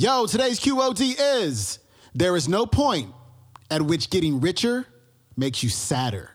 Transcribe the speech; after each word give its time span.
Yo, 0.00 0.24
today's 0.24 0.58
QOD 0.58 1.14
is 1.18 1.78
there 2.14 2.34
is 2.34 2.48
no 2.48 2.64
point 2.64 3.12
at 3.70 3.82
which 3.82 4.08
getting 4.08 4.40
richer 4.40 4.86
makes 5.36 5.62
you 5.62 5.68
sadder. 5.68 6.30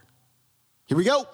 Here 0.84 0.96
we 0.96 1.02
go. 1.02 1.26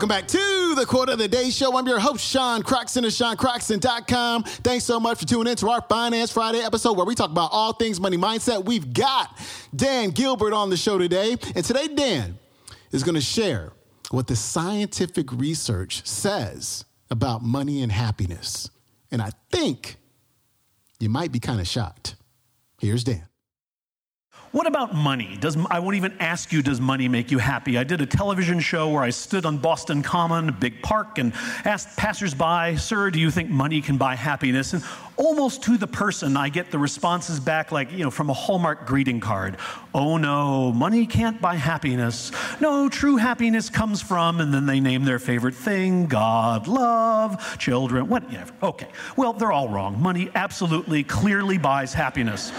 Welcome 0.00 0.16
back 0.16 0.28
to 0.28 0.74
the 0.76 0.86
Quote 0.86 1.10
of 1.10 1.18
the 1.18 1.28
Day 1.28 1.50
Show. 1.50 1.76
I'm 1.76 1.86
your 1.86 2.00
host, 2.00 2.26
Sean 2.26 2.62
Croxton 2.62 3.04
of 3.04 3.10
SeanCroxton.com. 3.10 4.44
Thanks 4.44 4.86
so 4.86 4.98
much 4.98 5.18
for 5.18 5.26
tuning 5.26 5.50
in 5.50 5.56
to 5.58 5.68
our 5.68 5.82
Finance 5.90 6.32
Friday 6.32 6.60
episode 6.60 6.96
where 6.96 7.04
we 7.04 7.14
talk 7.14 7.30
about 7.30 7.50
all 7.52 7.74
things 7.74 8.00
money 8.00 8.16
mindset. 8.16 8.64
We've 8.64 8.94
got 8.94 9.36
Dan 9.76 10.08
Gilbert 10.08 10.54
on 10.54 10.70
the 10.70 10.78
show 10.78 10.96
today. 10.96 11.36
And 11.54 11.62
today, 11.62 11.86
Dan 11.86 12.38
is 12.92 13.02
going 13.02 13.16
to 13.16 13.20
share 13.20 13.74
what 14.10 14.26
the 14.26 14.36
scientific 14.36 15.30
research 15.32 16.06
says 16.06 16.86
about 17.10 17.42
money 17.42 17.82
and 17.82 17.92
happiness. 17.92 18.70
And 19.10 19.20
I 19.20 19.32
think 19.52 19.98
you 20.98 21.10
might 21.10 21.30
be 21.30 21.40
kind 21.40 21.60
of 21.60 21.68
shocked. 21.68 22.14
Here's 22.78 23.04
Dan. 23.04 23.29
What 24.52 24.66
about 24.66 24.92
money? 24.92 25.36
Does, 25.38 25.56
I 25.70 25.78
won't 25.78 25.94
even 25.94 26.12
ask 26.18 26.52
you, 26.52 26.60
does 26.60 26.80
money 26.80 27.06
make 27.06 27.30
you 27.30 27.38
happy? 27.38 27.78
I 27.78 27.84
did 27.84 28.00
a 28.00 28.06
television 28.06 28.58
show 28.58 28.88
where 28.88 29.04
I 29.04 29.10
stood 29.10 29.46
on 29.46 29.58
Boston 29.58 30.02
Common, 30.02 30.48
a 30.48 30.52
big 30.52 30.82
park, 30.82 31.18
and 31.18 31.32
asked 31.64 31.96
passersby, 31.96 32.76
Sir, 32.76 33.12
do 33.12 33.20
you 33.20 33.30
think 33.30 33.48
money 33.48 33.80
can 33.80 33.96
buy 33.96 34.16
happiness? 34.16 34.72
And 34.72 34.82
almost 35.16 35.62
to 35.64 35.76
the 35.76 35.86
person, 35.86 36.36
I 36.36 36.48
get 36.48 36.72
the 36.72 36.80
responses 36.80 37.38
back 37.38 37.70
like, 37.70 37.92
you 37.92 37.98
know, 37.98 38.10
from 38.10 38.28
a 38.28 38.32
Hallmark 38.32 38.86
greeting 38.86 39.20
card. 39.20 39.56
Oh 39.94 40.16
no, 40.16 40.72
money 40.72 41.06
can't 41.06 41.40
buy 41.40 41.54
happiness. 41.54 42.32
No, 42.60 42.88
true 42.88 43.18
happiness 43.18 43.70
comes 43.70 44.02
from, 44.02 44.40
and 44.40 44.52
then 44.52 44.66
they 44.66 44.80
name 44.80 45.04
their 45.04 45.20
favorite 45.20 45.54
thing 45.54 46.06
God, 46.06 46.66
love, 46.66 47.56
children, 47.60 48.08
whatever. 48.08 48.52
Okay, 48.64 48.88
well, 49.16 49.32
they're 49.32 49.52
all 49.52 49.68
wrong. 49.68 50.02
Money 50.02 50.28
absolutely, 50.34 51.04
clearly 51.04 51.56
buys 51.56 51.94
happiness. 51.94 52.50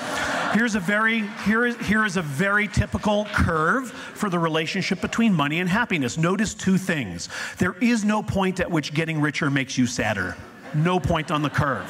Here's 0.54 0.76
a 0.76 0.82
very, 0.82 1.26
here 1.46 1.66
is, 1.66 1.78
here 1.88 2.06
is 2.06 2.18
a 2.18 2.22
very 2.22 2.68
typical 2.68 3.26
curve 3.34 3.90
for 3.90 4.30
the 4.30 4.38
relationship 4.38 5.00
between 5.00 5.34
money 5.34 5.62
and 5.62 5.70
happiness. 5.70 6.18
Notice 6.18 6.54
two 6.54 6.78
things. 6.78 7.30
There 7.58 7.76
is 7.80 8.04
no 8.04 8.22
point 8.22 8.60
at 8.60 8.70
which 8.70 8.94
getting 8.94 9.22
richer 9.22 9.50
makes 9.50 9.78
you 9.78 9.88
sadder. 9.88 10.36
No 10.74 11.00
point 11.00 11.32
on 11.32 11.42
the 11.42 11.50
curve. 11.50 11.90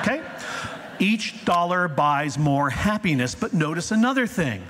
Okay? 0.00 0.20
Each 0.98 1.44
dollar 1.44 1.86
buys 1.86 2.38
more 2.38 2.70
happiness, 2.70 3.36
but 3.36 3.52
notice 3.52 3.92
another 3.92 4.26
thing. 4.26 4.62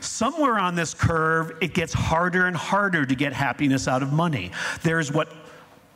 Somewhere 0.00 0.58
on 0.58 0.74
this 0.74 0.92
curve, 0.92 1.52
it 1.62 1.72
gets 1.72 1.92
harder 1.92 2.46
and 2.46 2.56
harder 2.56 3.06
to 3.06 3.14
get 3.14 3.32
happiness 3.32 3.88
out 3.88 4.02
of 4.02 4.12
money. 4.12 4.50
There's 4.82 5.10
what 5.10 5.32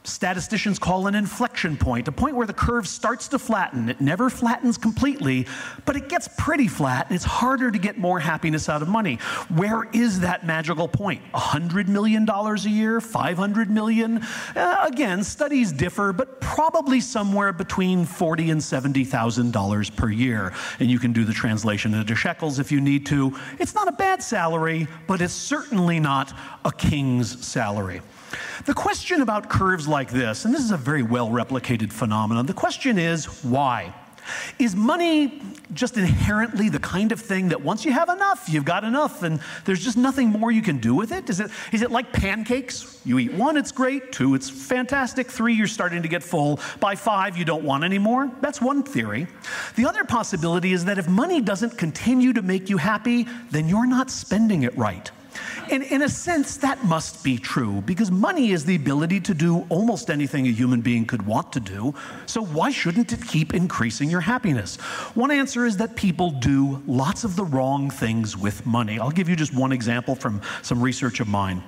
statisticians 0.08 0.78
call 0.78 1.06
an 1.06 1.14
inflection 1.14 1.76
point, 1.76 2.08
a 2.08 2.12
point 2.12 2.34
where 2.34 2.46
the 2.46 2.52
curve 2.52 2.88
starts 2.88 3.28
to 3.28 3.38
flatten. 3.38 3.88
It 3.88 4.00
never 4.00 4.30
flattens 4.30 4.78
completely, 4.78 5.46
but 5.84 5.96
it 5.96 6.08
gets 6.08 6.28
pretty 6.36 6.68
flat, 6.68 7.06
and 7.06 7.14
it's 7.16 7.24
harder 7.24 7.70
to 7.70 7.78
get 7.78 7.98
more 7.98 8.18
happiness 8.18 8.68
out 8.68 8.82
of 8.82 8.88
money. 8.88 9.16
Where 9.54 9.84
is 9.92 10.20
that 10.20 10.46
magical 10.46 10.88
point? 10.88 11.22
$100 11.34 11.88
million 11.88 12.28
a 12.28 12.56
year? 12.68 13.00
500 13.00 13.70
million? 13.70 14.18
Uh, 14.56 14.84
again, 14.86 15.22
studies 15.22 15.72
differ, 15.72 16.12
but 16.12 16.40
probably 16.40 17.00
somewhere 17.00 17.52
between 17.52 18.04
40 18.04 18.50
and 18.50 18.60
$70,000 18.60 19.96
per 19.96 20.10
year. 20.10 20.52
And 20.80 20.90
you 20.90 20.98
can 20.98 21.12
do 21.12 21.24
the 21.24 21.32
translation 21.32 21.94
into 21.94 22.14
shekels 22.14 22.58
if 22.58 22.72
you 22.72 22.80
need 22.80 23.06
to. 23.06 23.36
It's 23.58 23.74
not 23.74 23.88
a 23.88 23.92
bad 23.92 24.22
salary, 24.22 24.88
but 25.06 25.20
it's 25.20 25.34
certainly 25.34 26.00
not 26.00 26.32
a 26.64 26.72
king's 26.72 27.46
salary. 27.46 28.00
The 28.66 28.74
question 28.74 29.22
about 29.22 29.48
curves 29.48 29.88
like 29.88 29.97
this, 30.06 30.44
and 30.44 30.54
this 30.54 30.62
is 30.62 30.70
a 30.70 30.76
very 30.76 31.02
well 31.02 31.30
replicated 31.30 31.92
phenomenon, 31.92 32.46
the 32.46 32.54
question 32.54 32.98
is 32.98 33.26
why? 33.42 33.94
Is 34.58 34.76
money 34.76 35.40
just 35.72 35.96
inherently 35.96 36.68
the 36.68 36.78
kind 36.78 37.12
of 37.12 37.20
thing 37.20 37.48
that 37.48 37.62
once 37.62 37.84
you 37.84 37.92
have 37.92 38.08
enough, 38.08 38.48
you've 38.48 38.64
got 38.64 38.84
enough, 38.84 39.22
and 39.22 39.40
there's 39.64 39.82
just 39.82 39.96
nothing 39.96 40.28
more 40.28 40.50
you 40.50 40.62
can 40.62 40.78
do 40.78 40.94
with 40.94 41.12
it? 41.12 41.28
Is 41.30 41.40
it, 41.40 41.50
is 41.72 41.82
it 41.82 41.90
like 41.90 42.12
pancakes? 42.12 43.00
You 43.04 43.18
eat 43.18 43.32
one, 43.32 43.56
it's 43.56 43.72
great. 43.72 44.12
Two, 44.12 44.34
it's 44.34 44.50
fantastic. 44.50 45.30
Three, 45.30 45.54
you're 45.54 45.66
starting 45.66 46.02
to 46.02 46.08
get 46.08 46.22
full. 46.22 46.60
By 46.80 46.94
five, 46.94 47.36
you 47.36 47.44
don't 47.44 47.64
want 47.64 47.84
any 47.84 47.98
more. 47.98 48.30
That's 48.40 48.60
one 48.60 48.82
theory. 48.82 49.26
The 49.76 49.86
other 49.86 50.04
possibility 50.04 50.72
is 50.72 50.84
that 50.86 50.98
if 50.98 51.08
money 51.08 51.40
doesn't 51.40 51.78
continue 51.78 52.32
to 52.34 52.42
make 52.42 52.68
you 52.68 52.76
happy, 52.76 53.26
then 53.50 53.68
you're 53.68 53.86
not 53.86 54.10
spending 54.10 54.62
it 54.62 54.76
right. 54.76 55.10
And 55.70 55.82
in 55.82 56.02
a 56.02 56.08
sense, 56.08 56.56
that 56.58 56.84
must 56.84 57.22
be 57.22 57.38
true 57.38 57.82
because 57.82 58.10
money 58.10 58.52
is 58.52 58.64
the 58.64 58.76
ability 58.76 59.20
to 59.20 59.34
do 59.34 59.66
almost 59.68 60.10
anything 60.10 60.46
a 60.46 60.50
human 60.50 60.80
being 60.80 61.04
could 61.04 61.26
want 61.26 61.52
to 61.52 61.60
do. 61.60 61.94
So 62.26 62.42
why 62.42 62.70
shouldn't 62.70 63.12
it 63.12 63.26
keep 63.26 63.54
increasing 63.54 64.10
your 64.10 64.20
happiness? 64.20 64.76
One 65.14 65.30
answer 65.30 65.66
is 65.66 65.76
that 65.76 65.96
people 65.96 66.30
do 66.30 66.82
lots 66.86 67.24
of 67.24 67.36
the 67.36 67.44
wrong 67.44 67.90
things 67.90 68.36
with 68.36 68.64
money. 68.64 68.98
I'll 68.98 69.10
give 69.10 69.28
you 69.28 69.36
just 69.36 69.54
one 69.54 69.72
example 69.72 70.14
from 70.14 70.40
some 70.62 70.82
research 70.82 71.20
of 71.20 71.28
mine. 71.28 71.62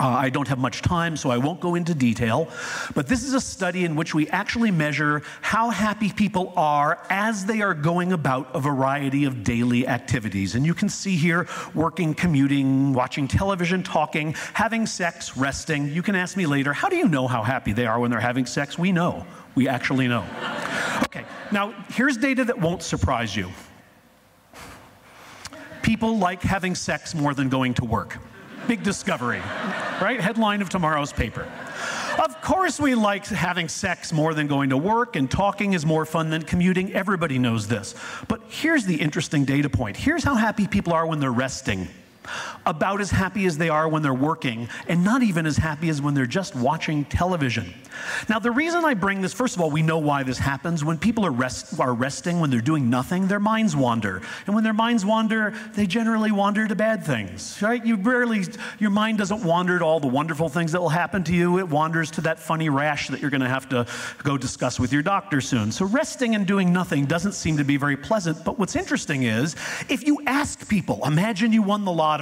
Uh, 0.00 0.06
I 0.06 0.30
don't 0.30 0.46
have 0.46 0.58
much 0.58 0.82
time, 0.82 1.16
so 1.16 1.30
I 1.30 1.38
won't 1.38 1.60
go 1.60 1.74
into 1.74 1.92
detail. 1.92 2.48
But 2.94 3.08
this 3.08 3.24
is 3.24 3.34
a 3.34 3.40
study 3.40 3.84
in 3.84 3.96
which 3.96 4.14
we 4.14 4.28
actually 4.28 4.70
measure 4.70 5.22
how 5.40 5.70
happy 5.70 6.12
people 6.12 6.52
are 6.56 7.04
as 7.10 7.44
they 7.46 7.62
are 7.62 7.74
going 7.74 8.12
about 8.12 8.54
a 8.54 8.60
variety 8.60 9.24
of 9.24 9.42
daily 9.42 9.88
activities. 9.88 10.54
And 10.54 10.64
you 10.64 10.72
can 10.74 10.88
see 10.88 11.16
here 11.16 11.48
working, 11.74 12.14
commuting, 12.14 12.92
watching 12.92 13.26
television, 13.26 13.82
talking, 13.82 14.34
having 14.54 14.86
sex, 14.86 15.36
resting. 15.36 15.88
You 15.88 16.02
can 16.02 16.14
ask 16.14 16.36
me 16.36 16.46
later, 16.46 16.72
how 16.72 16.88
do 16.88 16.96
you 16.96 17.08
know 17.08 17.26
how 17.26 17.42
happy 17.42 17.72
they 17.72 17.86
are 17.86 17.98
when 17.98 18.10
they're 18.10 18.20
having 18.20 18.46
sex? 18.46 18.78
We 18.78 18.92
know. 18.92 19.26
We 19.56 19.66
actually 19.66 20.06
know. 20.06 20.24
Okay, 21.04 21.24
now 21.50 21.74
here's 21.88 22.16
data 22.16 22.44
that 22.44 22.60
won't 22.60 22.82
surprise 22.82 23.34
you. 23.34 23.50
People 25.82 26.18
like 26.18 26.42
having 26.42 26.76
sex 26.76 27.14
more 27.14 27.34
than 27.34 27.48
going 27.48 27.74
to 27.74 27.84
work. 27.84 28.18
Big 28.68 28.82
discovery, 28.82 29.40
right? 29.98 30.20
Headline 30.20 30.60
of 30.60 30.68
tomorrow's 30.68 31.10
paper. 31.10 31.50
Of 32.22 32.42
course, 32.42 32.78
we 32.78 32.94
like 32.94 33.24
having 33.24 33.66
sex 33.66 34.12
more 34.12 34.34
than 34.34 34.46
going 34.46 34.68
to 34.70 34.76
work, 34.76 35.16
and 35.16 35.30
talking 35.30 35.72
is 35.72 35.86
more 35.86 36.04
fun 36.04 36.28
than 36.28 36.42
commuting. 36.42 36.92
Everybody 36.92 37.38
knows 37.38 37.66
this. 37.66 37.94
But 38.28 38.42
here's 38.48 38.84
the 38.84 38.96
interesting 38.96 39.46
data 39.46 39.70
point 39.70 39.96
here's 39.96 40.22
how 40.22 40.34
happy 40.34 40.66
people 40.66 40.92
are 40.92 41.06
when 41.06 41.18
they're 41.18 41.32
resting 41.32 41.88
about 42.66 43.00
as 43.00 43.10
happy 43.10 43.46
as 43.46 43.58
they 43.58 43.68
are 43.68 43.88
when 43.88 44.02
they're 44.02 44.14
working, 44.14 44.68
and 44.88 45.04
not 45.04 45.22
even 45.22 45.46
as 45.46 45.56
happy 45.56 45.88
as 45.88 46.00
when 46.02 46.14
they're 46.14 46.26
just 46.26 46.54
watching 46.54 47.04
television. 47.06 47.74
Now, 48.28 48.38
the 48.38 48.50
reason 48.50 48.84
I 48.84 48.94
bring 48.94 49.20
this, 49.20 49.32
first 49.32 49.56
of 49.56 49.62
all, 49.62 49.70
we 49.70 49.82
know 49.82 49.98
why 49.98 50.22
this 50.22 50.38
happens. 50.38 50.84
When 50.84 50.98
people 50.98 51.24
are, 51.26 51.30
rest, 51.30 51.78
are 51.80 51.94
resting, 51.94 52.40
when 52.40 52.50
they're 52.50 52.60
doing 52.60 52.90
nothing, 52.90 53.26
their 53.26 53.40
minds 53.40 53.74
wander. 53.74 54.22
And 54.46 54.54
when 54.54 54.64
their 54.64 54.72
minds 54.72 55.04
wander, 55.04 55.54
they 55.74 55.86
generally 55.86 56.30
wander 56.30 56.66
to 56.66 56.74
bad 56.74 57.04
things, 57.04 57.58
right? 57.62 57.84
You 57.84 57.96
rarely, 57.96 58.44
your 58.78 58.90
mind 58.90 59.18
doesn't 59.18 59.42
wander 59.42 59.78
to 59.78 59.84
all 59.84 60.00
the 60.00 60.08
wonderful 60.08 60.48
things 60.48 60.72
that 60.72 60.80
will 60.80 60.88
happen 60.88 61.24
to 61.24 61.34
you. 61.34 61.58
It 61.58 61.68
wanders 61.68 62.10
to 62.12 62.20
that 62.22 62.38
funny 62.38 62.68
rash 62.68 63.08
that 63.08 63.20
you're 63.20 63.30
going 63.30 63.40
to 63.40 63.48
have 63.48 63.68
to 63.70 63.86
go 64.22 64.38
discuss 64.38 64.78
with 64.78 64.92
your 64.92 65.02
doctor 65.02 65.40
soon. 65.40 65.72
So, 65.72 65.86
resting 65.86 66.34
and 66.34 66.46
doing 66.46 66.72
nothing 66.72 67.06
doesn't 67.06 67.32
seem 67.32 67.56
to 67.56 67.64
be 67.64 67.76
very 67.76 67.96
pleasant. 67.96 68.44
But 68.44 68.58
what's 68.58 68.76
interesting 68.76 69.24
is 69.24 69.56
if 69.88 70.06
you 70.06 70.20
ask 70.26 70.68
people, 70.68 71.04
imagine 71.04 71.52
you 71.52 71.62
won 71.62 71.84
the 71.84 71.92
lottery 71.92 72.17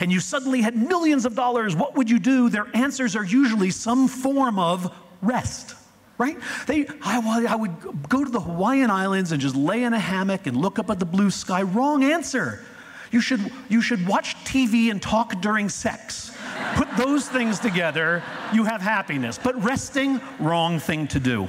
and 0.00 0.12
you 0.12 0.20
suddenly 0.20 0.60
had 0.60 0.76
millions 0.76 1.24
of 1.24 1.34
dollars, 1.34 1.74
what 1.74 1.96
would 1.96 2.10
you 2.10 2.18
do? 2.18 2.48
Their 2.48 2.66
answers 2.74 3.16
are 3.16 3.24
usually 3.24 3.70
some 3.70 4.08
form 4.08 4.58
of 4.58 4.94
rest 5.22 5.74
right? 6.18 6.36
They, 6.66 6.86
I, 7.00 7.46
I, 7.48 7.54
would 7.54 8.08
go 8.08 8.24
to 8.24 8.30
the 8.30 8.40
Hawaiian 8.40 8.90
Islands 8.90 9.30
and 9.30 9.40
just 9.40 9.54
lay 9.54 9.84
in 9.84 9.94
a 9.94 9.98
hammock 10.00 10.48
and 10.48 10.56
look 10.56 10.80
up 10.80 10.90
at 10.90 10.98
the 10.98 11.06
blue 11.06 11.30
sky. 11.30 11.62
Wrong 11.62 12.02
answer. 12.02 12.60
You 13.10 13.20
should, 13.20 13.52
you 13.68 13.80
should 13.80 14.06
watch 14.06 14.34
TV 14.44 14.90
and 14.90 15.00
talk 15.00 15.40
during 15.40 15.68
sex. 15.68 16.36
Put 16.74 16.88
those 16.96 17.28
things 17.28 17.58
together, 17.58 18.22
you 18.52 18.64
have 18.64 18.82
happiness. 18.82 19.38
But 19.42 19.62
resting, 19.62 20.20
wrong 20.38 20.78
thing 20.78 21.06
to 21.08 21.20
do. 21.20 21.48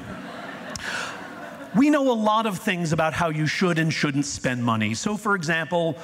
We 1.76 1.90
know 1.90 2.12
a 2.12 2.14
lot 2.14 2.46
of 2.46 2.60
things 2.60 2.94
about 2.94 3.14
how 3.14 3.30
you 3.30 3.46
should 3.46 3.78
and 3.78 3.94
shouldn't 3.94 4.26
spend 4.26 4.64
money. 4.64 4.94
So, 4.94 5.18
for 5.18 5.36
example, 5.36 5.98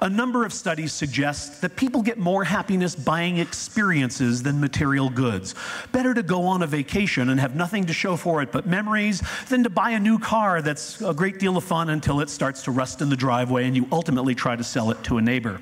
a 0.00 0.08
number 0.08 0.44
of 0.44 0.52
studies 0.52 0.92
suggest 0.92 1.60
that 1.62 1.76
people 1.76 2.02
get 2.02 2.18
more 2.18 2.44
happiness 2.44 2.94
buying 2.94 3.38
experiences 3.38 4.42
than 4.42 4.60
material 4.60 5.08
goods. 5.08 5.54
Better 5.92 6.14
to 6.14 6.22
go 6.22 6.44
on 6.44 6.62
a 6.62 6.66
vacation 6.66 7.30
and 7.30 7.40
have 7.40 7.54
nothing 7.54 7.86
to 7.86 7.92
show 7.92 8.16
for 8.16 8.42
it 8.42 8.52
but 8.52 8.66
memories 8.66 9.22
than 9.48 9.62
to 9.64 9.70
buy 9.70 9.90
a 9.90 10.00
new 10.00 10.18
car 10.18 10.62
that's 10.62 11.00
a 11.00 11.14
great 11.14 11.38
deal 11.38 11.56
of 11.56 11.64
fun 11.64 11.90
until 11.90 12.20
it 12.20 12.28
starts 12.28 12.62
to 12.64 12.70
rust 12.70 13.00
in 13.00 13.08
the 13.08 13.16
driveway 13.16 13.66
and 13.66 13.76
you 13.76 13.88
ultimately 13.92 14.34
try 14.34 14.56
to 14.56 14.64
sell 14.64 14.90
it 14.90 15.02
to 15.04 15.18
a 15.18 15.22
neighbor. 15.22 15.60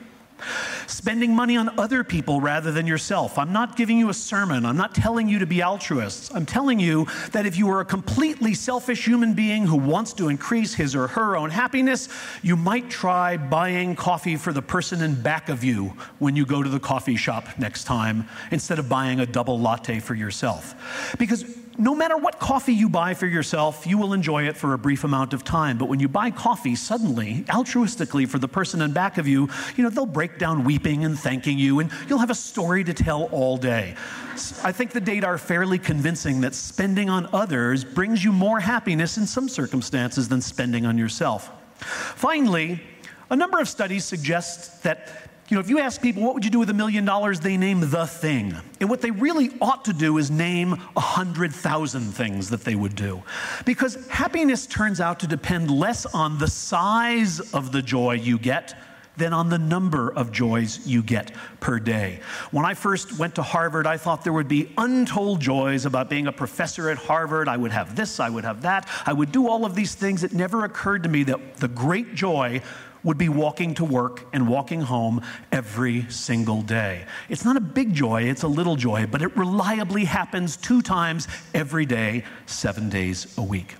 Spending 0.86 1.34
money 1.34 1.56
on 1.56 1.78
other 1.78 2.04
people 2.04 2.40
rather 2.40 2.72
than 2.72 2.86
yourself. 2.86 3.38
I'm 3.38 3.52
not 3.52 3.76
giving 3.76 3.98
you 3.98 4.08
a 4.08 4.14
sermon. 4.14 4.64
I'm 4.64 4.76
not 4.76 4.94
telling 4.94 5.28
you 5.28 5.38
to 5.38 5.46
be 5.46 5.62
altruists. 5.62 6.30
I'm 6.34 6.46
telling 6.46 6.78
you 6.80 7.06
that 7.32 7.46
if 7.46 7.56
you 7.56 7.68
are 7.70 7.80
a 7.80 7.84
completely 7.84 8.54
selfish 8.54 9.06
human 9.06 9.34
being 9.34 9.66
who 9.66 9.76
wants 9.76 10.12
to 10.14 10.28
increase 10.28 10.74
his 10.74 10.94
or 10.94 11.08
her 11.08 11.36
own 11.36 11.50
happiness, 11.50 12.08
you 12.42 12.56
might 12.56 12.90
try 12.90 13.36
buying 13.36 13.96
coffee 13.96 14.36
for 14.36 14.52
the 14.52 14.62
person 14.62 15.02
in 15.02 15.20
back 15.20 15.48
of 15.48 15.64
you 15.64 15.94
when 16.18 16.36
you 16.36 16.46
go 16.46 16.62
to 16.62 16.68
the 16.68 16.80
coffee 16.80 17.16
shop 17.16 17.46
next 17.58 17.84
time 17.84 18.28
instead 18.50 18.78
of 18.78 18.88
buying 18.88 19.20
a 19.20 19.26
double 19.26 19.58
latte 19.58 20.00
for 20.00 20.14
yourself. 20.14 21.14
Because 21.18 21.44
no 21.78 21.94
matter 21.94 22.16
what 22.16 22.38
coffee 22.38 22.74
you 22.74 22.88
buy 22.88 23.14
for 23.14 23.26
yourself, 23.26 23.86
you 23.86 23.98
will 23.98 24.12
enjoy 24.12 24.46
it 24.48 24.56
for 24.56 24.74
a 24.74 24.78
brief 24.78 25.04
amount 25.04 25.32
of 25.32 25.44
time. 25.44 25.78
But 25.78 25.88
when 25.88 26.00
you 26.00 26.08
buy 26.08 26.30
coffee 26.30 26.74
suddenly, 26.74 27.44
altruistically 27.48 28.28
for 28.28 28.38
the 28.38 28.48
person 28.48 28.82
in 28.82 28.92
back 28.92 29.19
of 29.19 29.26
you, 29.26 29.48
you 29.76 29.84
know, 29.84 29.90
they'll 29.90 30.06
break 30.06 30.38
down 30.38 30.64
weeping 30.64 31.04
and 31.04 31.19
thanking 31.19 31.58
you, 31.58 31.80
and 31.80 31.90
you'll 32.08 32.19
have 32.19 32.30
a 32.30 32.34
story 32.34 32.84
to 32.84 32.92
tell 32.92 33.24
all 33.24 33.56
day. 33.56 33.94
I 34.62 34.72
think 34.72 34.92
the 34.92 35.00
data 35.00 35.26
are 35.26 35.38
fairly 35.38 35.78
convincing 35.78 36.40
that 36.42 36.54
spending 36.54 37.08
on 37.08 37.28
others 37.32 37.84
brings 37.84 38.22
you 38.22 38.32
more 38.32 38.60
happiness 38.60 39.18
in 39.18 39.26
some 39.26 39.48
circumstances 39.48 40.28
than 40.28 40.40
spending 40.40 40.86
on 40.86 40.98
yourself. 40.98 41.50
Finally, 41.76 42.80
a 43.30 43.36
number 43.36 43.58
of 43.58 43.68
studies 43.68 44.04
suggest 44.04 44.82
that 44.82 45.31
you 45.52 45.56
know, 45.56 45.60
if 45.60 45.69
you 45.69 45.81
ask 45.81 46.00
people, 46.00 46.22
what 46.22 46.32
would 46.32 46.46
you 46.46 46.50
do 46.50 46.58
with 46.58 46.70
a 46.70 46.75
million 46.75 47.04
dollars, 47.04 47.38
they 47.38 47.58
name 47.58 47.90
the 47.90 48.06
thing. 48.06 48.56
And 48.81 48.88
what 48.88 49.02
they 49.02 49.10
really 49.10 49.50
ought 49.60 49.84
to 49.84 49.93
do 49.93 50.16
is 50.16 50.31
name 50.31 50.72
a 50.96 51.00
hundred 51.00 51.52
thousand 51.52 52.12
things 52.12 52.49
that 52.49 52.64
they 52.64 52.75
would 52.75 52.96
do. 52.96 53.22
Because 53.66 53.99
happiness 54.08 54.66
turns 54.66 54.99
out 54.99 55.20
to 55.20 55.26
depend 55.26 55.70
less 55.70 56.06
on 56.06 56.38
the 56.38 56.49
size 56.49 57.52
of 57.52 57.70
the 57.70 57.82
joy 57.82 58.14
you 58.14 58.38
get 58.38 58.75
than 59.19 59.34
on 59.34 59.50
the 59.50 59.58
number 59.58 60.10
of 60.14 60.32
joys 60.32 60.87
you 60.87 61.02
get 61.02 61.32
per 61.60 61.78
day. 61.78 62.20
When 62.50 62.64
I 62.64 62.72
first 62.72 63.19
went 63.19 63.34
to 63.34 63.43
Harvard, 63.43 63.87
I 63.87 63.99
thought 63.99 64.25
there 64.25 64.32
would 64.32 64.49
be 64.49 64.72
untold 64.78 65.40
joys 65.40 65.84
about 65.84 66.08
being 66.08 66.28
a 66.28 66.32
professor 66.32 66.88
at 66.88 66.96
Harvard. 66.96 67.46
I 67.46 67.58
would 67.58 67.72
have 67.72 67.94
this, 67.94 68.20
I 68.20 68.31
would 68.31 68.44
have 68.44 68.62
that, 68.62 68.88
I 69.04 69.12
would 69.12 69.32
do 69.32 69.50
all 69.50 69.66
of 69.66 69.75
these 69.75 69.94
things. 69.94 70.25
It 70.25 70.32
never 70.32 70.64
occurred 70.64 71.02
to 71.02 71.10
me 71.10 71.25
that 71.25 71.56
the 71.56 71.69
great 71.69 72.14
joy 72.14 72.62
would 73.04 73.19
be 73.19 73.28
walking 73.28 73.75
to 73.75 73.84
work 73.84 74.26
and 74.32 74.49
walking 74.49 74.81
home 74.81 75.22
every 75.50 76.08
single 76.10 76.62
day. 76.62 77.04
It's 77.28 77.44
not 77.44 77.56
a 77.56 77.60
big 77.60 77.94
joy, 77.94 78.25
it's 78.25 78.43
a 78.43 78.49
little 78.49 78.76
joy, 78.76 79.06
but 79.06 79.22
it 79.22 79.37
reliably 79.37 80.04
happens 80.04 80.56
two 80.56 80.82
times 80.82 81.28
every 81.54 81.87
day, 81.87 82.25
seven 82.46 82.88
days 82.88 83.37
a 83.38 83.43
week. 83.43 83.75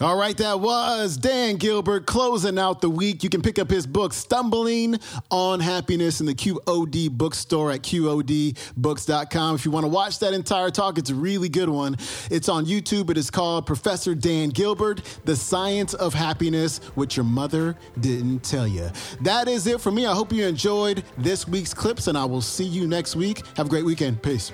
All 0.00 0.16
right, 0.16 0.36
that 0.36 0.60
was 0.60 1.16
Dan 1.16 1.56
Gilbert 1.56 2.06
closing 2.06 2.56
out 2.56 2.80
the 2.80 2.88
week. 2.88 3.24
You 3.24 3.30
can 3.30 3.42
pick 3.42 3.58
up 3.58 3.68
his 3.68 3.84
book, 3.84 4.12
Stumbling 4.12 4.96
on 5.28 5.58
Happiness, 5.58 6.20
in 6.20 6.26
the 6.26 6.36
QOD 6.36 7.10
bookstore 7.10 7.72
at 7.72 7.82
QODbooks.com. 7.82 9.56
If 9.56 9.64
you 9.64 9.72
want 9.72 9.82
to 9.82 9.88
watch 9.88 10.20
that 10.20 10.34
entire 10.34 10.70
talk, 10.70 10.98
it's 10.98 11.10
a 11.10 11.16
really 11.16 11.48
good 11.48 11.68
one. 11.68 11.96
It's 12.30 12.48
on 12.48 12.64
YouTube. 12.64 13.10
It 13.10 13.18
is 13.18 13.28
called 13.28 13.66
Professor 13.66 14.14
Dan 14.14 14.50
Gilbert, 14.50 15.02
The 15.24 15.34
Science 15.34 15.94
of 15.94 16.14
Happiness, 16.14 16.78
What 16.94 17.16
Your 17.16 17.24
Mother 17.24 17.76
Didn't 17.98 18.44
Tell 18.44 18.68
You. 18.68 18.90
That 19.22 19.48
is 19.48 19.66
it 19.66 19.80
for 19.80 19.90
me. 19.90 20.06
I 20.06 20.14
hope 20.14 20.32
you 20.32 20.46
enjoyed 20.46 21.02
this 21.16 21.48
week's 21.48 21.74
clips, 21.74 22.06
and 22.06 22.16
I 22.16 22.24
will 22.24 22.40
see 22.42 22.64
you 22.64 22.86
next 22.86 23.16
week. 23.16 23.42
Have 23.56 23.66
a 23.66 23.68
great 23.68 23.84
weekend. 23.84 24.22
Peace. 24.22 24.52